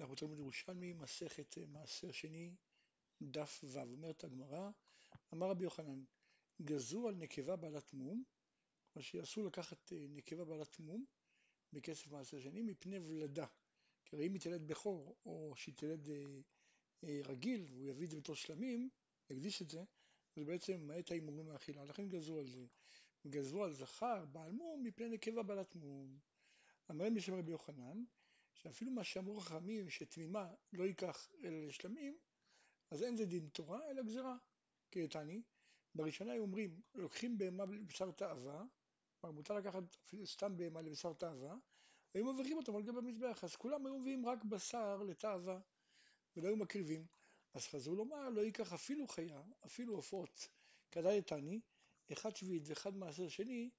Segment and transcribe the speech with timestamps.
[0.00, 2.54] אנחנו תלמוד ירושלמי, מסכת מעשר שני,
[3.22, 4.70] דף ו', אומרת הגמרא,
[5.34, 6.04] אמר רבי יוחנן,
[6.62, 8.24] גזרו על נקבה בעלת מום,
[8.92, 11.04] כלומר שאסור לקחת נקבה בעלת מום
[11.72, 13.46] בכסף מעשר שני מפני ולדה,
[14.04, 16.08] כי אם היא תלד בכור או שהיא תלד
[17.02, 18.88] רגיל והוא יביא את זה בתור שלמים,
[19.30, 19.84] יקדיש את זה,
[20.36, 22.66] אז בעצם למעט ההימורים מהאכילה, לכן גזרו על זה.
[23.26, 26.18] גזרו על זכר בעל מום מפני נקבה בעלת מום.
[26.90, 28.04] אמרים בשם רבי יוחנן,
[28.58, 32.18] שאפילו מה שאמרו חכמים שתמימה לא ייקח אלא לשלמים,
[32.90, 34.36] אז אין זה דין תורה אלא גזירה.
[34.90, 35.42] כתני,
[35.94, 38.64] בראשונה היו אומרים, לוקחים בהמה לבשר תאווה,
[39.20, 41.56] כלומר מותר לקחת אפילו סתם בהמה לבשר תאווה,
[42.14, 45.60] והיו מבריחים אותם על גבי המזבח, אז כולם היו מביאים רק בשר לתאווה,
[46.36, 47.06] ולא היו מקריבים.
[47.54, 50.48] אז חזרו לומר, לא ייקח אפילו חיה, אפילו עופות,
[50.90, 51.60] כדאי תני,
[52.12, 53.70] אחד שביעית ואחד מעשר שני,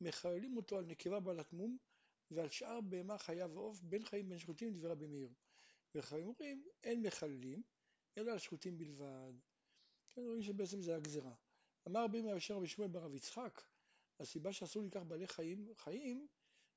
[0.00, 1.78] מחללים אותו על נקבה בעלת מום,
[2.30, 5.32] ועל שאר בהמה חיה ועוף, בין חיים בין שחוטים דברי רבי מאיר.
[5.94, 7.62] וחיים אומרים, אין מחללים,
[8.18, 9.32] אלא על שחוטים בלבד.
[10.10, 11.34] כן, רואים שבעצם זה הגזירה.
[11.88, 13.62] אמר רבי מאיר אשר רבי שמואל ברב יצחק,
[14.20, 16.26] הסיבה שאסור לקח בעלי חיים, חיים,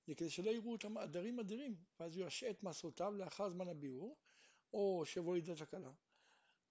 [0.08, 4.18] זה כדי שלא יראו אותם עדרים עדרים, ואז הוא ישעה מעשרותיו לאחר זמן הביאור,
[4.74, 5.92] או שיבוא לידת הקלה.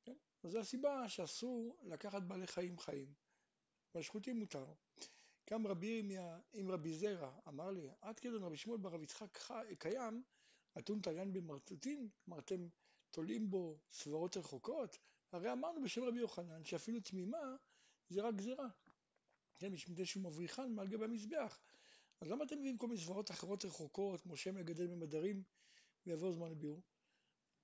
[0.05, 0.17] כן?
[0.43, 3.15] אז זו הסיבה שאסור לקחת בעלי חיים חיים.
[3.95, 4.67] והשחוטים מותר.
[5.51, 9.39] גם רבי ירמיה עם רבי זרע אמר לי, עד כדי רבי שמואל ברב יצחק
[9.79, 10.23] קיים,
[10.79, 12.69] אתון תליין במרטוטין, כלומר אתם
[13.11, 14.99] תולים בו סברות רחוקות,
[15.33, 17.57] הרי אמרנו בשם רבי יוחנן שאפילו תמימה
[18.09, 18.69] זה רק גזירה.
[19.59, 21.61] כן, מפני שהוא מבריחן מעל גבי המזבח.
[22.21, 25.43] אז למה אתם מביאים כל מיני סברות אחרות רחוקות, כמו שם לגדל ממדרים
[26.07, 26.83] ויעבור זמן לביאור?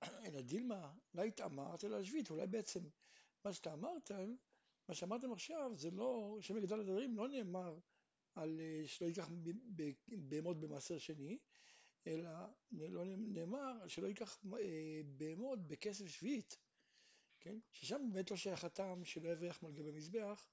[0.25, 2.79] אלא דילמה, לא התאמרת אלא השביעית, אולי בעצם
[3.45, 4.11] מה שאתה אמרת,
[4.87, 7.79] מה שאמרתם עכשיו זה לא, שם לגדל הדברים לא נאמר
[8.35, 9.29] על שלא ייקח
[10.07, 11.37] בהמות במעשר שני,
[12.07, 12.29] אלא
[12.71, 14.39] לא נאמר שלא ייקח
[15.17, 16.57] בהמות בכסף שביעית,
[17.39, 17.59] כן?
[17.71, 20.47] ששם באמת לא שייך הטעם שלא יבריח על גבי מזבח,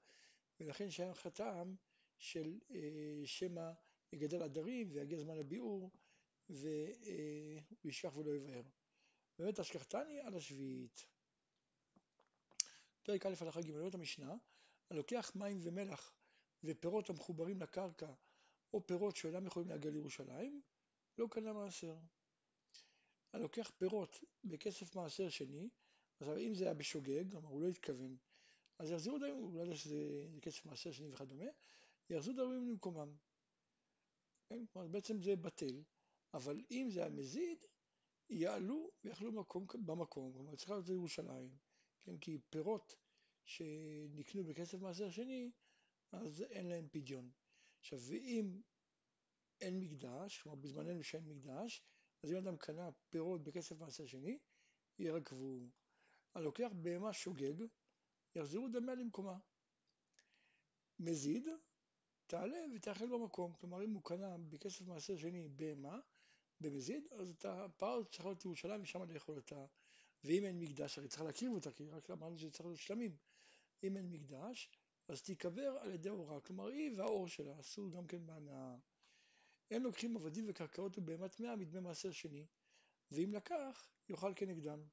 [0.59, 1.75] ולכן שייך הטעם
[2.17, 2.59] של
[3.25, 3.71] שמא
[4.11, 5.91] יגדל עדרים ויגיע זמן הביאור
[6.49, 8.63] והוא ישכח ולא יבאר.
[9.39, 11.05] באמת השכחתני על השביעית.
[13.03, 14.35] פרק א' הלכה ג' אומרת המשנה,
[14.89, 16.15] הלוקח מים ומלח
[16.63, 18.13] ופירות המחוברים לקרקע
[18.73, 20.61] או פירות שאינם יכולים להגיע לירושלים,
[21.17, 21.97] לא קנה מעשר.
[23.33, 25.69] הלוקח פירות בכסף מעשר שני,
[26.19, 28.17] אז אם זה היה בשוגג, כלומר הוא לא התכוון,
[28.79, 31.45] אז יחזירו דברים, הוא לא יודע שזה כסף מעשר שני וכדומה,
[32.09, 33.15] יחזירו דברים למקומם.
[34.49, 34.65] כן?
[34.65, 35.83] כלומר בעצם זה בטל,
[36.33, 37.57] אבל אם זה היה מזיד,
[38.29, 39.67] יעלו ויאכלו במקום,
[40.33, 41.57] כלומר צריכה להיות לירושלים,
[42.03, 42.17] כן?
[42.17, 42.95] כי פירות
[43.45, 45.51] שנקנו בכסף מעשר שני,
[46.11, 47.31] אז אין להם פדיון.
[47.79, 48.61] עכשיו, ואם
[49.61, 51.81] אין מקדש, כלומר בזמננו שאין מקדש,
[52.23, 54.39] אז אם אדם קנה פירות בכסף מעשר שני,
[54.99, 55.69] ירקבו.
[56.35, 57.65] הלוקח בהמה שוגג,
[58.35, 59.37] יחזירו דמיה למקומה.
[60.99, 61.47] מזיד,
[62.27, 63.53] תעלה ותאכל במקום.
[63.53, 65.99] כלומר, אם הוא קנה בכסף מעשר שני בהמה,
[66.61, 69.65] במזיד, אז את הפרה צריכה להיות ירושלים ושם לאכול אותה.
[70.23, 73.17] ואם אין מקדש, הרי צריך להקריב אותה, כי רק אמרנו שצריך להיות שלמים.
[73.83, 74.69] אם אין מקדש,
[75.07, 78.75] אז תיקבר על ידי אורה, כלומר היא והאור שלה אסור גם כן בהנאה.
[79.71, 82.45] אין לוקחים עבדים וקרקעות ובהמת טמאה מדמי מעשר שני,
[83.11, 84.83] ואם לקח, יאכל כנגדם.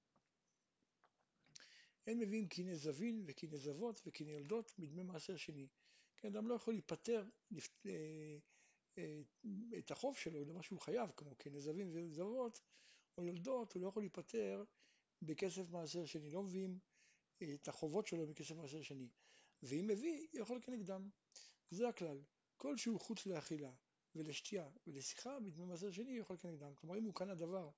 [2.07, 5.69] אין מביאים קיני זבין וקיני זבות וקיני יולדות מדמי מעשר שני.
[6.17, 7.29] כן, אדם לא יכול להיפטר
[7.87, 8.39] אה,
[8.99, 9.21] אה,
[9.79, 12.61] את החוב שלו, למה שהוא חייב, כמו קיני זבין וזבות
[13.19, 14.65] או יולדות, הוא לא יכול להיפטר
[15.23, 16.31] בכסף מעשר שני.
[16.31, 16.79] לא מביאים
[17.55, 19.09] את החובות שלו מכסף מעשר שני.
[19.63, 21.09] ואם מביא, יכול כנגדם.
[21.71, 22.23] זה הכלל.
[22.57, 23.73] כל שהוא חוץ לאכילה
[24.15, 26.75] ולשתייה ולשיחה, מדמי מעשר שני יכול כנגדם.
[26.75, 27.71] כלומר, אם הוא קנה דבר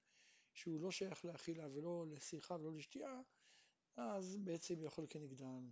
[0.55, 3.21] שהוא לא שייך לאכילה ולא לשיחה ולא לשתייה,
[3.97, 5.71] אז בעצם יכול כנגדם.